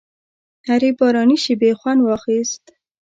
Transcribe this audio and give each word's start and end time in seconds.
له 0.65 0.69
هرې 0.69 0.89
باراني 0.97 1.37
شېبې 1.43 1.71
خوند 1.79 1.99
واخیست. 2.03 2.63